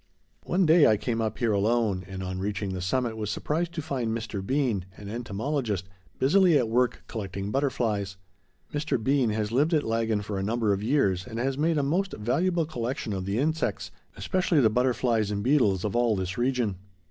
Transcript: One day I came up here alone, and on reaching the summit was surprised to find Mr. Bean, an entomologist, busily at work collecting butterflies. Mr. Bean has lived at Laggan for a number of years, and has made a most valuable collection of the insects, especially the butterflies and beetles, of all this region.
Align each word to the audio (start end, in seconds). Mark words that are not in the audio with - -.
One 0.45 0.65
day 0.65 0.87
I 0.87 0.97
came 0.97 1.21
up 1.21 1.37
here 1.37 1.51
alone, 1.51 2.03
and 2.07 2.23
on 2.23 2.39
reaching 2.39 2.73
the 2.73 2.81
summit 2.81 3.15
was 3.17 3.29
surprised 3.29 3.71
to 3.73 3.83
find 3.83 4.09
Mr. 4.17 4.43
Bean, 4.43 4.85
an 4.97 5.09
entomologist, 5.09 5.87
busily 6.17 6.57
at 6.57 6.67
work 6.69 7.03
collecting 7.07 7.51
butterflies. 7.51 8.17
Mr. 8.73 8.97
Bean 8.97 9.29
has 9.29 9.51
lived 9.51 9.75
at 9.75 9.83
Laggan 9.83 10.23
for 10.23 10.39
a 10.39 10.43
number 10.43 10.73
of 10.73 10.81
years, 10.81 11.27
and 11.27 11.37
has 11.37 11.55
made 11.55 11.77
a 11.77 11.83
most 11.83 12.13
valuable 12.13 12.65
collection 12.65 13.13
of 13.13 13.25
the 13.25 13.37
insects, 13.37 13.91
especially 14.17 14.59
the 14.59 14.71
butterflies 14.71 15.29
and 15.29 15.43
beetles, 15.43 15.85
of 15.85 15.95
all 15.95 16.15
this 16.15 16.35
region. 16.35 16.77